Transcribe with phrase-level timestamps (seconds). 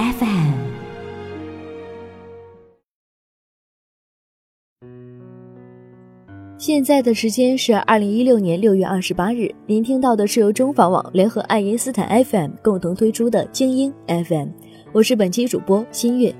[0.00, 0.22] FM》。
[6.56, 14.48] 现在的时间是二零一六年六月二十八日，您听到的是由中法网联合爱因斯坦 FM 共同推出的精英 FM，
[14.92, 16.34] 我是本期主播新月。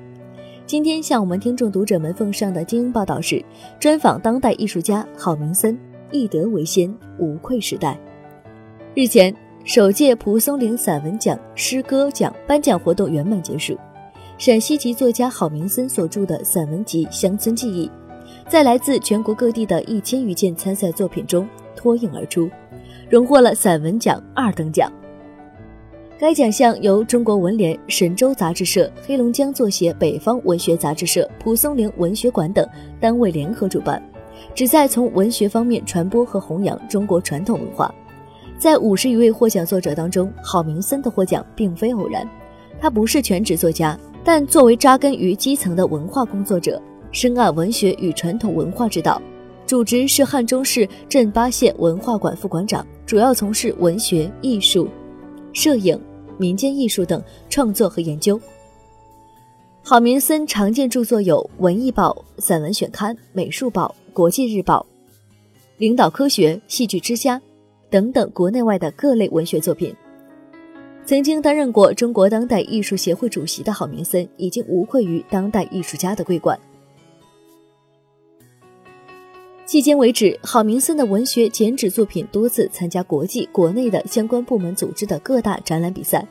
[0.64, 3.44] 今天向我们听众读者们奉上的精英报道是
[3.78, 5.78] 专访当代艺术家郝明森，
[6.10, 8.00] 艺德为先，无愧时代。
[8.94, 13.76] 日前，首届蒲松龄散文奖、诗歌奖颁奖活动圆满结束，
[14.38, 17.86] 陕西籍作家郝明森所著的散文集《乡村记忆》。
[18.48, 22.48] 在来自全国各地的一千余件参赛作品中脱颖而出，
[23.10, 24.90] 荣获了散文奖二等奖。
[26.18, 32.66] 该奖项由中国文联、神州杂志社、黑龙江作协北方文学杂志社、蒲松龄文学馆等
[32.98, 34.02] 单位联合主办，
[34.54, 37.94] 旨在从文学方面传播和弘扬中国传统文化。
[38.60, 42.28] 在五十余位获奖作者当中，郝明森的获奖并非偶然，
[42.78, 46.80] 他不是全职作家，但作为扎根于基层的文化工作者。
[47.10, 49.20] 深谙文学与传统文化之道，
[49.66, 54.86] 主职是汉中市镇巴县文化馆副馆长，主要从事文学、艺术、
[55.54, 55.98] 摄影、
[56.36, 58.38] 民间艺术等创作和研究。
[59.82, 64.86] 郝明森常见著作有《文艺报》《散文选刊》《美术报》《国际日报》
[65.78, 67.38] 《领导科学》《戏剧之家》
[67.90, 69.94] 等等国内外的各类文学作品。
[71.04, 76.58] 曾经担任过中国当代艺术协会主席的郝明森，已经无愧于当代艺术家的桂冠。
[79.66, 86.26] 迄今为止，郝明森的文学剪纸作品多次参加国际、国内的相关部门组织的各大展览比赛，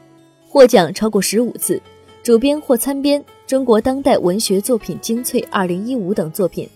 [0.47, 1.81] 获奖超过十五次，
[2.21, 6.69] 主编或参编《中国当代文学作品精粹二零一五》等作品。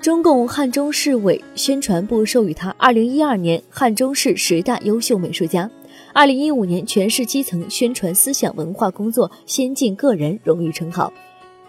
[0.00, 5.68] 中共汉中市委宣传部授予他二零一二年汉中市十大优秀美术家、
[6.12, 11.12] 二零一五年全市基层宣传思想文化工作先进个人荣誉称号。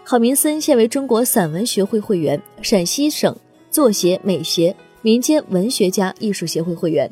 [0.04, 3.36] 郝明森现为中国散文学会会员、陕西省
[3.70, 7.10] 作协、美协民间文学家艺术协会会员、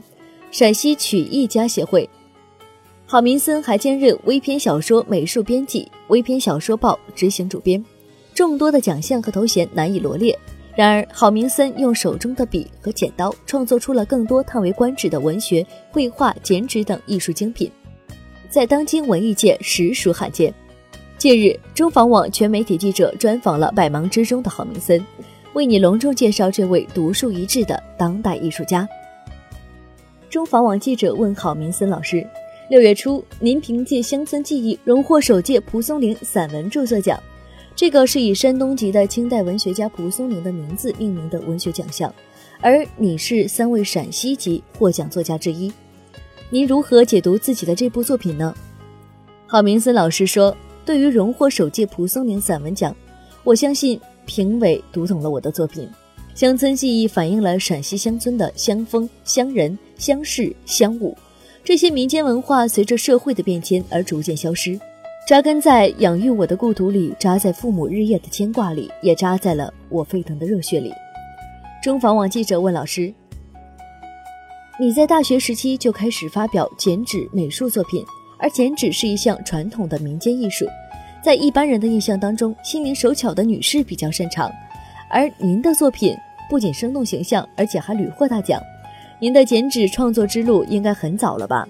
[0.53, 2.09] 陕西曲艺家协会。
[3.05, 7.85] 郝明森还兼任微篇小说美术编辑、微篇小说报执行主编，
[8.33, 10.39] 众多的奖项和头衔难以罗列。
[10.77, 17.73] 然而，郝明森用手中的笔和剪刀，创作出了更多叹为观止的文学、绘画、剪纸等艺术精品，
[18.51, 20.53] 在当今文艺界实属罕见。
[21.17, 25.03] 近日，中房网全媒体记者专访了百忙之中的郝明森，
[25.55, 28.87] 为你隆重介绍这位独树一帜的当代艺术家。
[30.29, 32.27] 中房网记者问郝明森老师：
[32.69, 37.19] 六月初，您凭借《乡村记忆》荣获首届蒲松龄散文著作奖，
[37.77, 42.13] 这个是以山东籍的清代文学家蒲松龄的名字命名的文学奖项，
[42.63, 45.71] 而你是三位陕西籍获奖作家之一，
[46.49, 48.57] 您如何解读自己的这部作品呢？
[49.47, 50.57] 郝明森老师说。
[50.87, 52.95] 对于荣获首届蒲松龄散文奖，
[53.43, 55.85] 我相信评委读懂了我的作品。
[56.33, 61.19] 《乡村记忆》反映了陕西乡村的乡风、乡人、乡事、乡物，
[61.65, 64.79] 这些民间文化随着社会的变迁而逐渐消失，
[65.27, 70.95] 扎根在养育我的故土里，扎在父母日夜的牵挂里，也扎在了我沸腾的热血里。
[71.83, 73.13] 中房网记者问老师
[74.79, 78.05] ：“你在大学时期就开始发表剪纸美术作品？”
[78.39, 80.65] 而剪纸是一项传统的民间艺术，
[81.21, 84.49] 在一般人的印象当中，心灵手巧的女士比较擅长。
[85.11, 86.17] 而您的作品
[86.49, 88.63] 不仅生动形象，而且还屡获大奖。
[89.19, 91.67] 您的剪纸创作之路应该很早了吧？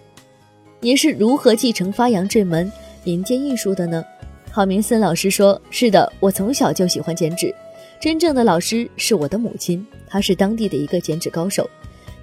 [0.79, 2.71] 您是如何继承发扬这门
[3.07, 4.05] 民间艺术的呢？
[4.51, 7.55] 郝明森老师说：“是的，我从小就喜欢剪纸，
[8.01, 11.71] 真正的老师是我的母亲，她是当地的一个剪纸高手。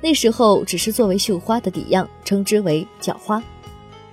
[0.01, 3.41] 那时候只是作为绣花的底样，称之为角花。”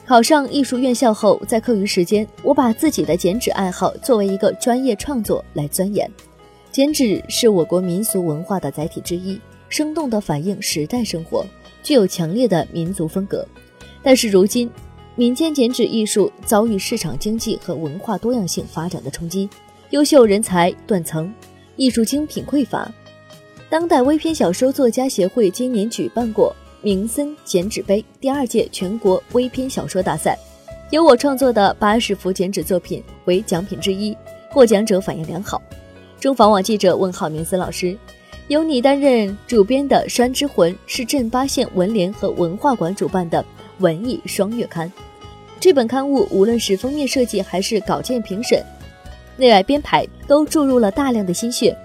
[0.06, 6.08] 考上艺术院校后，在课余时间，我把自己的剪纸爱好作为一个专业创作来钻研。
[6.70, 11.44] 剪纸是我国民俗文化的载体之一，生动地反映时代生活，
[11.82, 13.44] 具有强烈的民族风格。
[14.02, 14.70] 但是如今，
[15.16, 19.48] 民间剪纸艺术遭遇市场经济和文化多样性发展的冲击，
[19.90, 21.32] 优秀人才断层，
[21.76, 22.90] 艺术精品匮乏。
[23.68, 26.54] 当代微篇小说作家协会今年举办过。
[26.82, 30.34] 明森剪纸杯第二届全国微篇小说大赛，
[30.90, 34.16] 由我创作的八十幅剪纸作品为奖品之一，
[34.50, 35.60] 获奖者反应良好。
[36.18, 37.94] 中房网记者问号明森老师，
[38.48, 43.44] 由你担任主编的《山之魂》是镇巴县文联和文化馆主办的
[43.80, 44.90] 文艺双月刊。
[45.58, 48.64] 这本刊物无论是封面设计还是稿件评审、
[49.36, 51.76] 内外编排，都注入了大量的心血。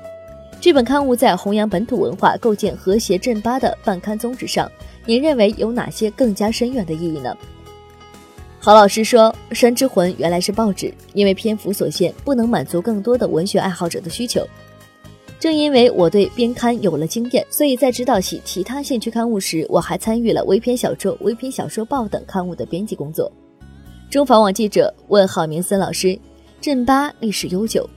[0.61, 4.71] 这本刊物在弘扬本土文化、构建和谐镇巴的办刊宗旨上，
[5.05, 7.35] 您认为有哪些更加深远的意义呢？
[8.59, 14.47] 郝老师说，《山之魂》原来是报纸，因为篇幅所限，不能满足更多的文学爱好者的需求。
[15.39, 23.31] 正因为我对编刊有了经验，所以在指导起其他县区刊物时，我还参与了微篇小说、微篇小说报等刊物的编辑工作。
[24.09, 26.17] 中房网记者问郝明森老师
[26.61, 27.87] ：“镇巴历史悠久，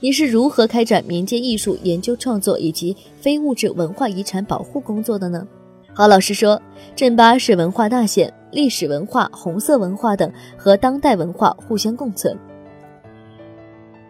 [0.00, 5.46] 你是如何开展民间艺术研究创作以及非物质文化遗产保护工作的呢？”
[5.94, 6.60] 郝老师说
[6.96, 12.36] ：“镇巴是文化大县。”历史文化、红色文化等和当代文化互相共存。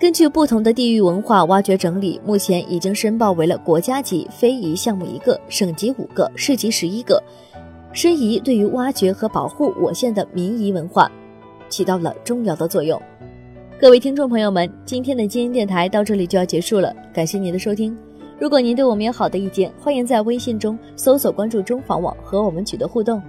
[0.00, 7.23] 根据不同的地域文化挖掘整理，目前已经申报为了国家级非遗项目一个，省级五个，市级十一个。
[7.93, 11.12] 申遗对于挖掘和保护我县的民遗文化
[11.69, 12.99] 起到了重要的作用。
[13.79, 17.94] 各位听众朋友们，今天的精英电台到这里就要结束了，感谢您的收听。
[18.38, 23.20] 如果您对我们有好的意见，欢迎在微信中搜索关注中房网和我们取得互动。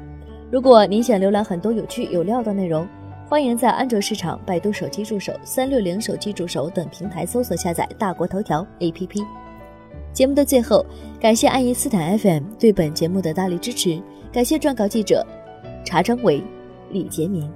[0.50, 2.88] 如果您想浏览很多有趣有料的内容，
[3.31, 9.25] 欢迎在安卓市场、百度手机助手、三六零手机助手等平台搜索下载大国头条 APP。
[10.11, 10.85] 节目的最后，
[11.17, 14.01] 感谢爱因斯坦 FM 对本节目的大力支持，
[14.33, 15.25] 感谢撰稿记者
[15.85, 16.43] 查张伟、
[16.89, 17.49] 李杰明。